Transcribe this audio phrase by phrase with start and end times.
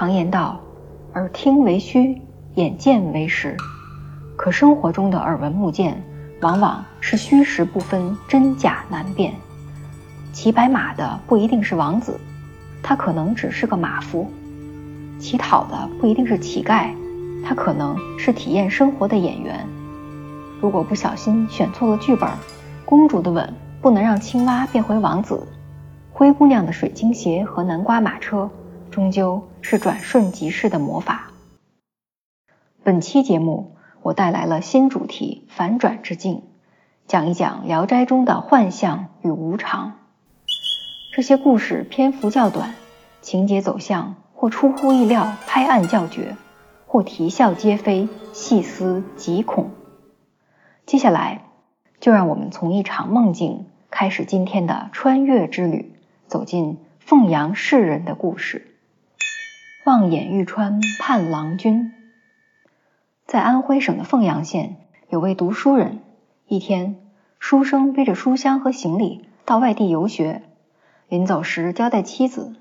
[0.00, 0.58] 常言道
[1.12, 2.22] ：“耳听为虚，
[2.54, 3.54] 眼见为实。”
[4.34, 6.02] 可生活中的耳闻目见，
[6.40, 9.34] 往往是虚实不分，真假难辨。
[10.32, 12.18] 骑白马的不一定是王子，
[12.82, 14.24] 他可能只是个马夫；
[15.18, 16.94] 乞讨的不一定是乞丐，
[17.44, 19.66] 他可能是体验生活的演员。
[20.62, 22.26] 如果不小心选错了剧本，
[22.86, 25.46] 公主的吻不能让青蛙变回王子，
[26.10, 28.48] 灰姑娘的水晶鞋和南瓜马车，
[28.90, 31.30] 终究是转瞬即逝的魔法。
[32.82, 36.42] 本期节目，我带来了新主题——反转之境，
[37.06, 39.98] 讲一讲《聊斋》中的幻象与无常。
[41.12, 42.74] 这些故事篇幅较短，
[43.20, 46.36] 情节走向或出乎意料，拍案叫绝；
[46.86, 49.70] 或啼笑皆非，细思极恐。
[50.86, 51.44] 接下来，
[52.00, 55.92] 就让我们从一场梦境开始今天的穿越之旅，
[56.26, 58.69] 走进凤阳世人的故事。
[59.84, 61.94] 望眼欲穿盼郎君，
[63.26, 64.76] 在安徽省的凤阳县，
[65.08, 66.00] 有位读书人。
[66.46, 66.96] 一天，
[67.38, 70.42] 书生背着书箱和行李到外地游学。
[71.08, 72.56] 临走时交代妻子：“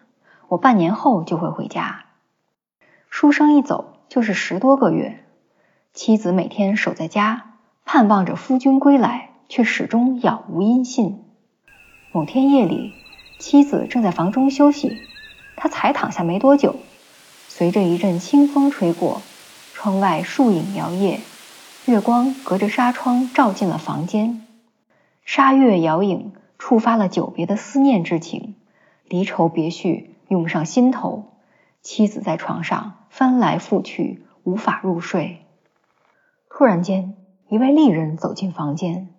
[0.47, 2.05] 我半年后就会回家。”
[3.11, 5.25] 书生一走就是十多个月，
[5.93, 11.25] 妻子每天守在家，盼望着夫君归来，却始终杳无音信。
[12.13, 12.93] 某天夜里，
[13.39, 14.97] 妻子正在房中休息，
[15.57, 16.77] 他才躺下没多久，
[17.59, 19.21] 随着一阵清风吹过，
[19.73, 21.19] 窗外树影摇曳，
[21.85, 24.47] 月光隔着纱窗照进了房间，
[25.25, 26.31] 纱月摇影。
[26.57, 28.55] 触发了久别的思念之情，
[29.09, 31.33] 离愁别绪涌上心头。
[31.81, 35.45] 妻子在床上翻来覆去，无法入睡。
[36.49, 37.15] 突然间，
[37.49, 39.09] 一位丽人走进房间，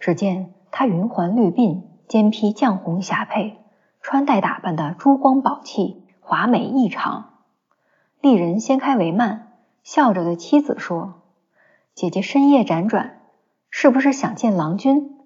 [0.00, 3.52] 只见她云环绿鬓，肩披绛红霞帔，
[4.02, 7.33] 穿戴打扮的珠光宝气，华美异常。
[8.24, 9.40] 丽人掀开帷幔，
[9.82, 11.20] 笑着对妻子说
[11.94, 13.20] ：“姐姐深夜辗转，
[13.68, 15.18] 是不是想见郎君？”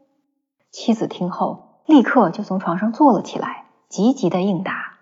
[0.72, 4.98] 妻子听后，立刻就从床上坐了起来，急急的应答。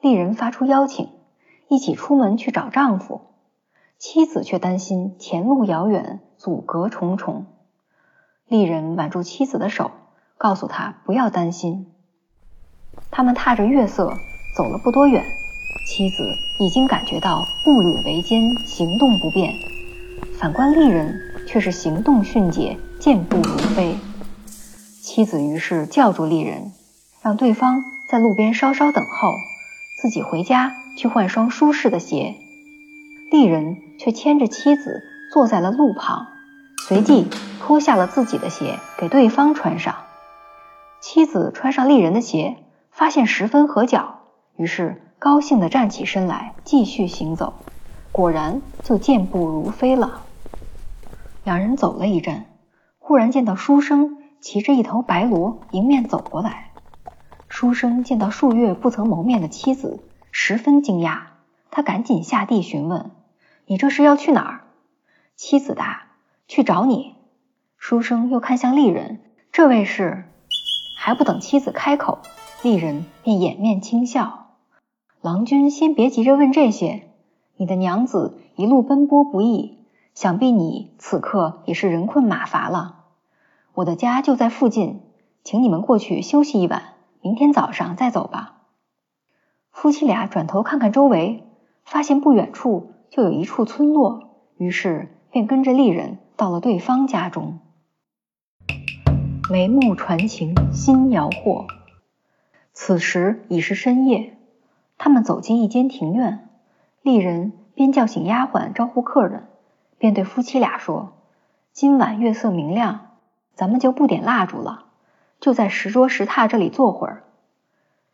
[0.00, 1.10] 丽人发出邀请，
[1.68, 3.20] 一起出门去找丈夫。
[3.96, 7.46] 妻子却担心前路遥远，阻隔重重。
[8.48, 9.92] 丽人挽住妻子的手，
[10.36, 11.92] 告诉她不要担心。
[13.12, 14.14] 他们踏着月色
[14.56, 15.24] 走了不多远，
[15.88, 19.54] 妻子已经感觉到步履维艰，行动不便。
[20.38, 23.96] 反观丽人，却是行动迅捷，健步如飞。
[25.02, 26.72] 妻子于是叫住丽人，
[27.22, 29.32] 让对方在路边稍稍等候，
[30.02, 32.34] 自己回家去换双舒适的鞋。
[33.30, 36.26] 丽人却牵着妻子坐在了路旁，
[36.86, 37.26] 随即
[37.62, 39.94] 脱下了自己的鞋给对方穿上。
[41.00, 42.58] 妻子穿上丽人的鞋，
[42.92, 44.18] 发现十分合脚，
[44.58, 47.54] 于是高兴地站起身来继续行走，
[48.12, 50.22] 果然就健步如飞了。
[51.42, 52.44] 两人走了一阵，
[53.00, 54.16] 忽然见到书生。
[54.40, 56.70] 骑着一头白骡迎面走过来，
[57.48, 61.22] 书生见到数月不曾谋面的妻子，十分惊讶。
[61.72, 63.10] 他赶紧下地询问
[63.66, 64.60] ：“你这是要去哪儿？”
[65.34, 66.04] 妻子答
[66.46, 67.16] ：“去找你。”
[67.78, 69.18] 书生又看向丽人
[69.50, 70.24] ：“这位是？”
[70.96, 72.20] 还不等妻子开口，
[72.62, 74.47] 丽人便掩面轻笑
[75.28, 77.02] ：“郎君先别急着问这些，
[77.58, 79.76] 你的娘子一路奔波不易，
[80.14, 83.04] 想必你此刻也是人困马乏了。”
[83.76, 85.02] 我的家就在附近，
[85.44, 88.62] 请你们过去休息一晚，明天早上再走吧。
[89.70, 91.44] 夫妻俩转头看看周围，
[91.84, 97.58] 发现不远处就有一处村落，于是便跟着丽人到了对方家中。
[99.50, 101.66] 眉目传情，心摇惑。
[102.72, 104.37] 此时已是深夜，
[104.98, 106.48] 他们走进一间庭院，
[107.02, 109.48] 丽人边叫醒丫鬟招呼客人，
[109.96, 111.12] 边对夫妻俩说
[111.72, 113.06] ：“今晚月色明亮。”
[113.54, 114.84] 咱们就不点蜡烛了，
[115.40, 117.24] 就在石桌石榻这里坐会儿。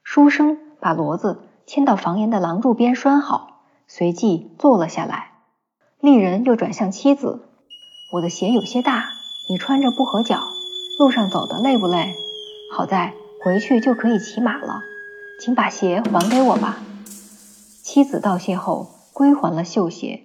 [0.02, 5.32] 书生把骡子牵到房檐的廊柱边拴好，随即坐了下来。
[6.00, 7.48] 丽人又转向妻子
[8.14, 9.04] ：“我的鞋有些大，
[9.50, 10.40] 你穿着不合脚，
[10.98, 12.14] 路上走的累不累？
[12.72, 14.80] 好在回去就可以骑马了，
[15.40, 16.78] 请把鞋还给我吧。”
[17.82, 20.22] 妻子道谢后归还了绣鞋。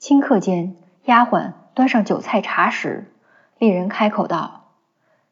[0.00, 3.10] 顷刻间，丫鬟端上酒菜茶食。
[3.58, 4.64] 丽人开口道：“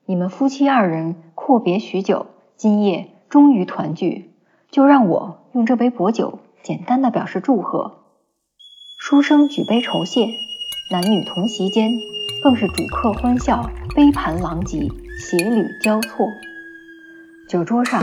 [0.06, 4.32] 你们夫妻二人阔别许久，今夜终于团聚，
[4.70, 8.00] 就让我用这杯薄酒简单的表示祝贺。”
[8.98, 10.30] 书生举杯酬谢，
[10.90, 11.92] 男女同席间
[12.42, 16.26] 更是主客欢笑，杯盘狼藉，鞋履交错。
[17.54, 18.02] 酒桌上，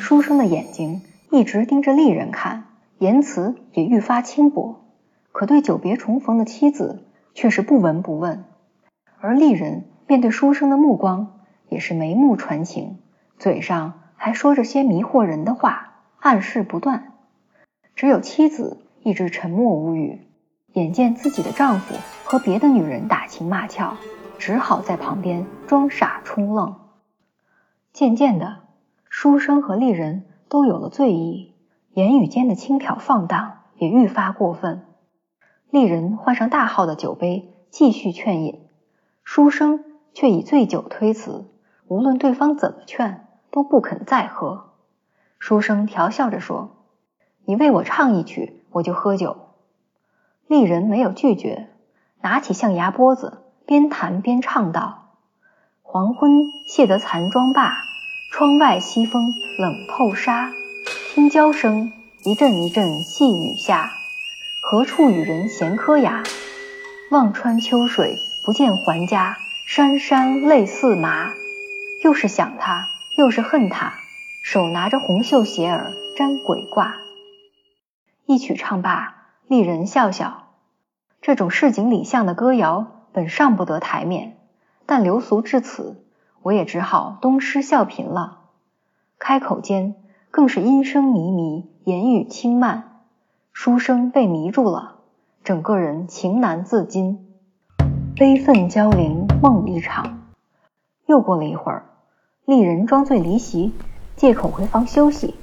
[0.00, 2.64] 书生的眼睛一直盯着丽人看，
[2.96, 4.86] 言辞也愈发轻薄，
[5.32, 7.04] 可对久别重逢的妻子
[7.34, 8.46] 却是不闻不问。
[9.20, 13.00] 而丽人面对书生的目光，也是眉目传情，
[13.38, 17.12] 嘴上还说着些迷惑人的话，暗示不断。
[17.96, 20.22] 只有妻子一直沉默无语，
[20.72, 21.94] 眼见自己的丈夫
[22.24, 23.98] 和别的女人打情骂俏，
[24.38, 26.76] 只好在旁边装傻充愣。
[27.92, 28.60] 渐渐的，
[29.18, 31.54] 书生和丽人都有了醉意，
[31.94, 34.84] 言语间的轻佻放荡也愈发过分。
[35.70, 38.60] 丽人换上大号的酒杯，继续劝饮，
[39.24, 39.82] 书生
[40.12, 41.46] 却以醉酒推辞，
[41.88, 44.72] 无论对方怎么劝，都不肯再喝。
[45.38, 46.76] 书生调笑着说。
[47.46, 49.38] 你为我唱一曲，我就喝酒。
[50.46, 51.70] 丽人没有拒绝，
[52.20, 55.12] 拿起象牙钵子，边弹边唱道
[55.80, 57.72] ：“黄昏卸得残妆罢，
[58.38, 60.52] 窗外西风冷透纱。
[61.14, 61.90] 听娇声，
[62.22, 63.94] 一阵一阵细雨下。
[64.60, 66.22] 何处与人闲磕牙？
[67.10, 71.32] 望穿秋水不见还家，山山泪似麻。
[72.04, 73.94] 又是想他，又是恨他，
[74.44, 76.94] 手拿着红袖鞋儿沾鬼卦。”
[78.28, 79.14] 一曲唱罢，
[79.46, 80.48] 丽人笑笑。
[81.22, 84.36] 这种市井礼相的歌谣本上不得台面，
[84.84, 86.04] 但流俗至此，
[86.46, 88.38] 我也只好东施效颦了。
[89.18, 89.96] 开口间
[90.30, 93.02] 更是音声靡靡，言语轻慢，
[93.52, 94.98] 书生被迷住了，
[95.42, 97.26] 整个人情难自禁。
[98.14, 100.20] 悲愤交零梦一场。
[101.06, 101.86] 又过了一会儿，
[102.44, 103.72] 丽人装醉离席，
[104.14, 105.34] 借口回房休息。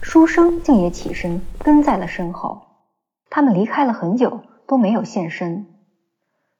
[0.00, 2.62] 书生竟也起身跟在了身后，
[3.30, 5.66] 他们离开了很久都没有现身。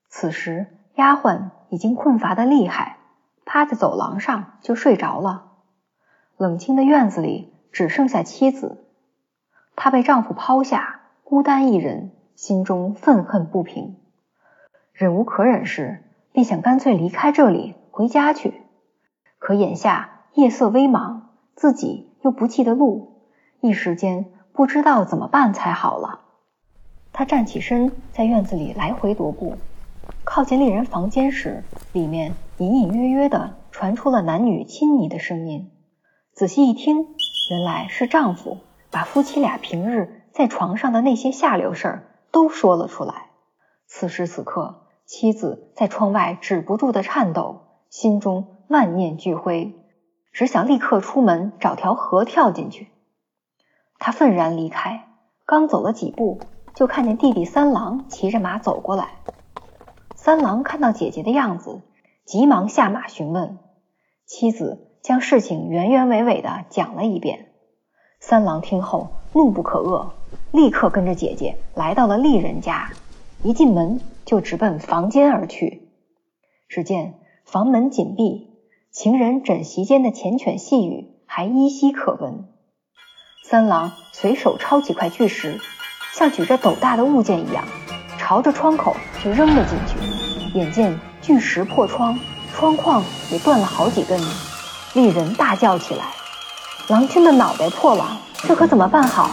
[0.08, 0.66] 此时
[0.96, 2.96] 丫鬟已经困乏的厉害，
[3.44, 5.52] 趴在走廊上就睡着了。
[6.36, 8.84] 冷清的院子里只剩下妻子，
[9.76, 13.96] 她被丈夫抛下，孤单一人，心中愤恨不平。
[14.92, 16.02] 忍无可忍时，
[16.32, 18.62] 便想干脆离开这里回家去。
[19.38, 21.22] 可眼下夜色微茫，
[21.54, 23.22] 自己又不记得路。
[23.60, 26.20] 一时间不知道怎么办才好了。
[27.12, 29.56] 他站起身，在院子里来回踱步。
[30.34, 31.62] 靠近丽人房间时，
[31.92, 35.70] 里面隐隐约约的传出了男女亲昵的声音。
[36.32, 37.08] 仔细一听，
[37.50, 38.56] 原来是丈夫
[38.90, 43.26] 把夫妻俩平日在床上的那些下流事儿都说了出来。
[43.86, 49.74] 此时此刻，妻子在窗外止不住的颤抖，心中万念俱灰，
[50.32, 52.88] 只想立刻出门找条河跳进去。
[53.98, 55.08] 他愤然离开，
[55.44, 56.40] 刚走了几步，
[56.74, 59.18] 就看见弟弟三郎骑着马走过来。
[60.24, 61.82] 三郎看到姐姐的样子，
[62.24, 63.58] 急忙下马询问。
[64.24, 67.48] 妻子将事情原原委委的讲了一遍。
[68.20, 70.12] 三郎听后怒不可遏，
[70.52, 72.92] 立刻跟着姐姐来到了丽人家，
[73.42, 75.88] 一进门就直奔房间而去。
[76.68, 77.14] 只见
[77.44, 78.48] 房门紧闭，
[78.92, 82.44] 情人枕席间的缱绻细语还依稀可闻。
[83.42, 85.58] 三郎随手抄起块巨石，
[86.12, 87.64] 像举着斗大的物件一样，
[88.18, 90.11] 朝着窗口就扔了进去。
[90.54, 92.18] 眼见巨石破窗，
[92.52, 94.20] 窗框也断了好几根，
[94.94, 96.04] 丽人大叫起来
[96.90, 99.30] ：“郎君的脑袋破了，这可怎么办好？”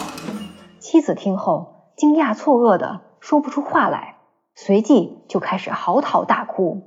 [0.79, 4.15] 妻子听后惊讶错愕的说不出话来，
[4.55, 6.83] 随即就开始嚎啕大哭：“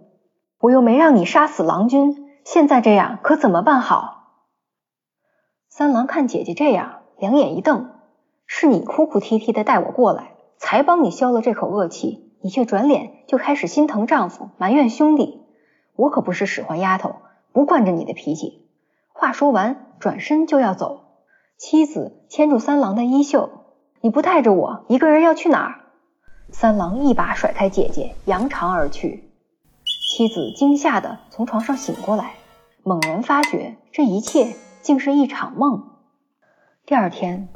[0.58, 4.38] 我又没让你杀死郎君，现在这样可怎么办好？”
[5.68, 7.00] 三郎看姐姐这样。
[7.18, 7.90] 两眼一瞪，
[8.46, 15.40] 是你哭哭啼啼的带我过来，才帮你消了这口恶气，你却转脸就开始心疼丈夫，埋怨兄弟。
[15.94, 17.16] 我可不是使唤丫头，
[17.52, 18.66] 不惯着你的脾气。
[19.12, 21.04] 话说完，转身就要走。
[21.56, 23.50] 妻子牵住三郎的衣袖
[24.02, 25.80] ：“你不带着我一个人要去哪儿？”
[26.50, 29.30] 三郎一把甩开姐姐，扬长而去。
[30.10, 32.34] 妻子惊吓的从床上醒过来，
[32.82, 35.90] 猛然发觉这一切竟是一场梦。
[36.84, 37.48] 第二天，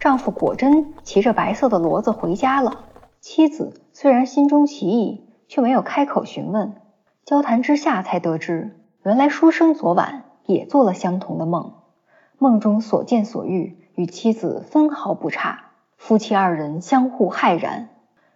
[0.00, 2.86] 丈夫果真骑着白色的骡子回家了。
[3.22, 6.74] 妻子虽然心中奇异，却没有开口询问。
[7.24, 11.72] 交谈之下，才得知原来书生昨晚也做了相同的梦，
[12.38, 17.90] 梦中所见所遇与妻子分毫不差，夫妻二人相互骇然。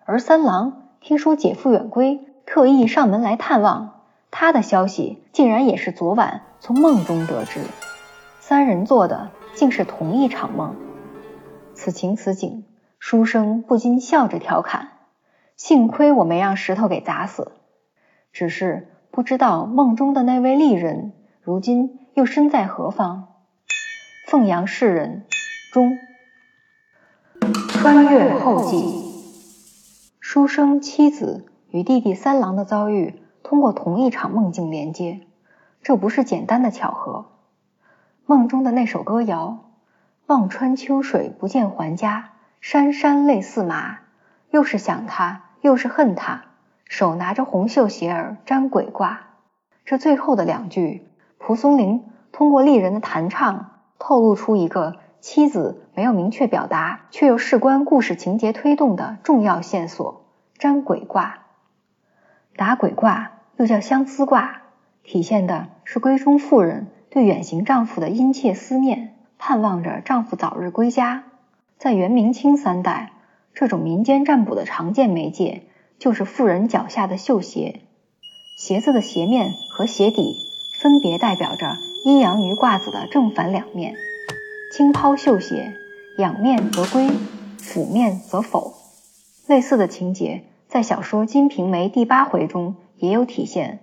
[0.04, 7.60] 而三郎听说姐夫远归，特意上门来探望，他的消息竟然也是昨晚从梦中得知。
[8.38, 9.30] 三人做的。
[9.56, 10.76] 竟是同一场梦，
[11.72, 12.64] 此情此景，
[12.98, 14.88] 书生不禁笑着调侃
[15.56, 17.52] ：“幸亏我没让石头给砸死。”
[18.32, 23.28] 只是不知道梦中的那位丽人，如今又身在何方？
[24.26, 25.24] 凤阳市人
[25.72, 25.98] 中。
[27.68, 29.04] 穿越后记，
[30.20, 35.20] 书生妻子与弟弟三郎的遭遇通过同一场梦境连接，
[35.82, 37.26] 这不是简单的巧合。
[38.26, 39.70] 梦中的那首歌谣
[40.26, 43.98] “望穿秋水不见还家，山山泪似麻”，
[44.50, 46.44] 又是想他，又是恨他，
[46.84, 49.20] 手拿着红绣鞋儿沾鬼卦。
[49.84, 51.06] 这最后的两句，
[51.38, 54.96] 蒲松龄通过丽人的弹唱，透露出一个。
[55.18, 60.24] 妻子没有明确表达，却又事关故事情节推动的重要线索。
[60.56, 61.38] 沾鬼卦，
[62.54, 64.62] 打鬼卦又叫相思卦，
[65.02, 71.24] 体现的是闺中妇人对远行丈夫的殷切思念，盼望着丈夫早日归家。
[71.78, 73.12] 在元、明、清三代，
[73.52, 75.64] 这种民间占卜的常见媒介
[75.98, 77.82] 就是妇人脚下的绣鞋，
[78.58, 80.36] 鞋子的鞋面和鞋底
[80.72, 83.94] 分别代表着阴阳鱼卦子的正反两面。
[84.72, 85.74] 轻抛绣鞋，
[86.18, 87.08] 仰面则归，
[87.58, 88.72] 俯面则否。
[89.46, 93.80] 类似的情节在小说《金瓶梅》第八回中也有体现。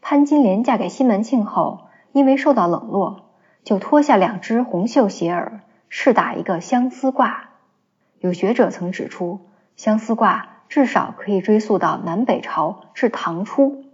[0.00, 1.80] 潘金莲嫁给西门庆后，
[2.12, 3.30] 因为受到冷落，
[3.62, 5.60] 就脱下两只红绣鞋儿，
[5.90, 7.50] 试打一个相思卦。
[8.20, 9.40] 有学者曾指出，
[9.76, 13.84] 相思卦至少可以追溯到南北朝至唐初。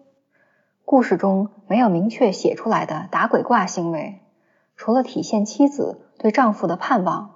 [0.84, 4.20] 故事中没有明确写出来的打鬼卦行为。
[4.76, 7.30] 除了体现妻子对丈夫的盼望，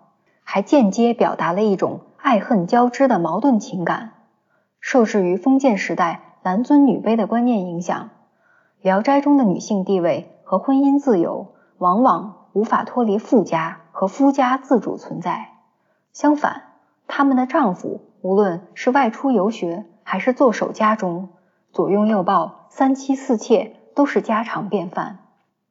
[0.45, 4.13] 还间接表达了一种爱恨交织的矛盾情感。
[4.79, 8.05] 受制于封建时代男尊女卑的观念影响，
[8.83, 15.51] 《聊斋》中的女性地位和婚姻自由往往无法脱离夫家和夫家自主存在。
[16.13, 16.63] 相反，
[17.07, 21.31] 他们的丈夫无论是外出游学，还是坐守家中，
[21.73, 25.19] 左拥右抱、三妻四妾都是家常便饭。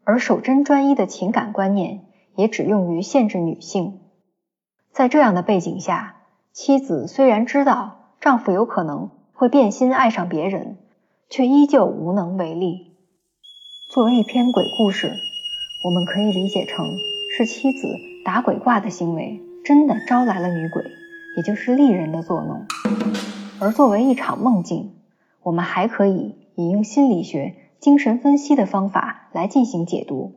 [0.03, 3.99] 而守贞专一的情感观念也只用于限制女性。
[4.91, 6.15] 在这样的背景下，
[6.51, 10.77] 妻子虽然知道丈夫有可能会变心爱上别人，
[11.29, 12.97] 却依旧无能为力。
[13.93, 15.13] 作为一篇鬼故事，
[15.85, 16.97] 我们可以理解成
[17.39, 20.83] 是妻子打鬼卦的行为真的招来了女鬼，
[21.37, 22.65] 也就是丽人的作弄。
[23.61, 24.91] 而作为一场梦境，
[25.41, 27.55] 我们还可以引用心理学。
[27.79, 30.33] 精神分析的方法来进行解读，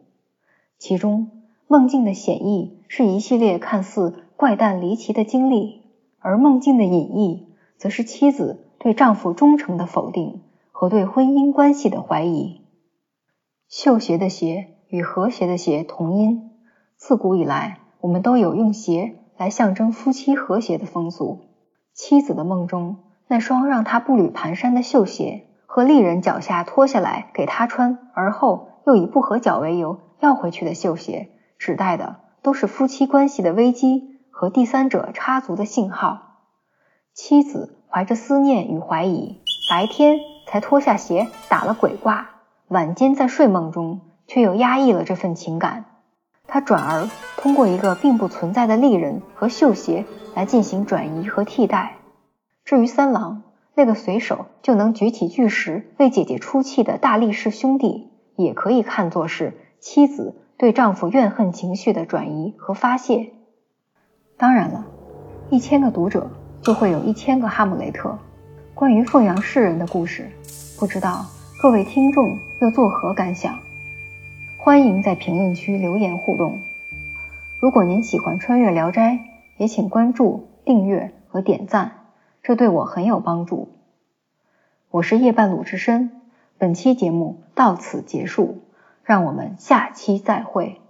[0.78, 5.82] 其中梦境的显意是一系列看似怪诞离奇的经历，
[6.20, 12.60] 而梦境的隐意则是妻子对丈夫忠诚的否定和对婚姻关系的怀疑。
[13.68, 16.51] 绣鞋的邪与和谐的谐同音，
[17.04, 21.40] 自古以来我们都有用鞋来象征夫妻和谐的风俗。
[21.92, 25.48] 妻子的梦中那双让她步履蹒跚的绣鞋。
[25.66, 36.36] 和丽人脚下脱下来给她穿，而后又以不合脚为由要回去的绣鞋，指代的都是夫妻关系的危机和第三者插足的信号。
[37.14, 42.30] 妻子怀着思念与怀疑，白天才脱下鞋打了鬼卦，
[42.68, 45.86] 晚间在睡梦中却又压抑了这份情感。
[46.52, 50.04] 他转而通过一个并不存在的丽人和绣鞋
[50.34, 51.96] 来进行转移和替代。
[52.66, 53.42] 至于三郎。
[53.74, 63.32] 那个随手就能举起巨石为姐姐出气的大力士兄弟，也可以看作是妻子对丈夫怨恨情绪的转移和发泄。
[64.36, 64.84] 当然了，
[65.48, 66.30] 一千个读者
[66.60, 68.18] 就会有一千个哈姆雷特。
[68.74, 70.30] 关于凤阳世人的故事，
[70.78, 71.24] 不知道
[71.62, 72.28] 各位听众
[72.60, 73.58] 又作何感想？
[74.64, 76.60] 欢迎在评论区留言互动。
[77.58, 79.14] 如果您喜欢《穿越聊斋》，
[79.56, 82.04] 也请关注、订阅和点赞。
[82.44, 83.70] 这对我很有帮助。
[84.88, 86.12] 我是夜半鲁智深，
[86.58, 88.58] 本期节目到此结束，
[89.02, 90.80] 让我们下期再会。